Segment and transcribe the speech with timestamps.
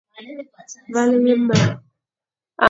[0.93, 1.57] Vale ye ma.